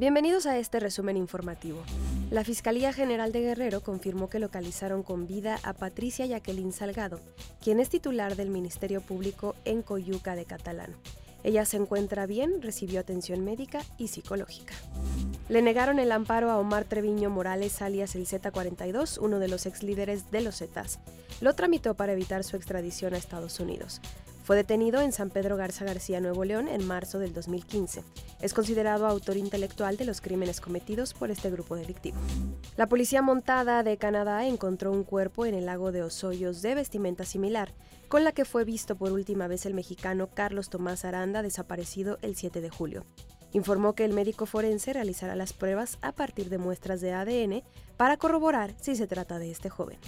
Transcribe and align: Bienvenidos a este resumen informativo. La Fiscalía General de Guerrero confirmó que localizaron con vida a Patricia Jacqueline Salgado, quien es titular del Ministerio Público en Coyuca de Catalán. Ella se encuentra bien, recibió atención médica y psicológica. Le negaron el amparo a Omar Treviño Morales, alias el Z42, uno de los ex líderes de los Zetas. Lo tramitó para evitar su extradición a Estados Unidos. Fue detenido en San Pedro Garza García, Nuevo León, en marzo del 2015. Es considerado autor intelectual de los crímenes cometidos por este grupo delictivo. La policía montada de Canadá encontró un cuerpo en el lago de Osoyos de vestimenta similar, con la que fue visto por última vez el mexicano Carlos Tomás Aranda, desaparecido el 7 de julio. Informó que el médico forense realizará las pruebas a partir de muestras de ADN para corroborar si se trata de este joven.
Bienvenidos 0.00 0.46
a 0.46 0.56
este 0.56 0.80
resumen 0.80 1.18
informativo. 1.18 1.82
La 2.30 2.42
Fiscalía 2.42 2.90
General 2.90 3.32
de 3.32 3.42
Guerrero 3.42 3.82
confirmó 3.82 4.30
que 4.30 4.38
localizaron 4.38 5.02
con 5.02 5.26
vida 5.26 5.58
a 5.62 5.74
Patricia 5.74 6.24
Jacqueline 6.24 6.72
Salgado, 6.72 7.20
quien 7.62 7.80
es 7.80 7.90
titular 7.90 8.34
del 8.34 8.48
Ministerio 8.48 9.02
Público 9.02 9.56
en 9.66 9.82
Coyuca 9.82 10.36
de 10.36 10.46
Catalán. 10.46 10.96
Ella 11.44 11.66
se 11.66 11.76
encuentra 11.76 12.24
bien, 12.24 12.62
recibió 12.62 12.98
atención 12.98 13.44
médica 13.44 13.82
y 13.98 14.08
psicológica. 14.08 14.72
Le 15.50 15.60
negaron 15.60 15.98
el 15.98 16.12
amparo 16.12 16.50
a 16.50 16.56
Omar 16.56 16.84
Treviño 16.84 17.28
Morales, 17.28 17.82
alias 17.82 18.14
el 18.14 18.26
Z42, 18.26 19.18
uno 19.20 19.38
de 19.38 19.48
los 19.48 19.66
ex 19.66 19.82
líderes 19.82 20.30
de 20.30 20.40
los 20.40 20.60
Zetas. 20.60 20.98
Lo 21.42 21.54
tramitó 21.54 21.92
para 21.92 22.14
evitar 22.14 22.42
su 22.42 22.56
extradición 22.56 23.12
a 23.12 23.18
Estados 23.18 23.60
Unidos. 23.60 24.00
Fue 24.42 24.56
detenido 24.56 25.00
en 25.00 25.12
San 25.12 25.30
Pedro 25.30 25.56
Garza 25.56 25.84
García, 25.84 26.20
Nuevo 26.20 26.44
León, 26.44 26.66
en 26.66 26.86
marzo 26.86 27.18
del 27.18 27.32
2015. 27.32 28.02
Es 28.40 28.54
considerado 28.54 29.06
autor 29.06 29.36
intelectual 29.36 29.96
de 29.96 30.04
los 30.04 30.20
crímenes 30.20 30.60
cometidos 30.60 31.14
por 31.14 31.30
este 31.30 31.50
grupo 31.50 31.76
delictivo. 31.76 32.18
La 32.76 32.88
policía 32.88 33.22
montada 33.22 33.82
de 33.82 33.96
Canadá 33.96 34.46
encontró 34.46 34.92
un 34.92 35.04
cuerpo 35.04 35.46
en 35.46 35.54
el 35.54 35.66
lago 35.66 35.92
de 35.92 36.02
Osoyos 36.02 36.62
de 36.62 36.74
vestimenta 36.74 37.24
similar, 37.24 37.72
con 38.08 38.24
la 38.24 38.32
que 38.32 38.44
fue 38.44 38.64
visto 38.64 38.96
por 38.96 39.12
última 39.12 39.46
vez 39.46 39.66
el 39.66 39.74
mexicano 39.74 40.28
Carlos 40.32 40.70
Tomás 40.70 41.04
Aranda, 41.04 41.42
desaparecido 41.42 42.18
el 42.22 42.34
7 42.34 42.60
de 42.60 42.70
julio. 42.70 43.04
Informó 43.52 43.94
que 43.94 44.04
el 44.04 44.12
médico 44.12 44.46
forense 44.46 44.92
realizará 44.92 45.36
las 45.36 45.52
pruebas 45.52 45.98
a 46.02 46.12
partir 46.12 46.48
de 46.50 46.58
muestras 46.58 47.00
de 47.00 47.12
ADN 47.12 47.62
para 47.96 48.16
corroborar 48.16 48.74
si 48.80 48.96
se 48.96 49.06
trata 49.06 49.38
de 49.38 49.50
este 49.50 49.70
joven. 49.70 49.98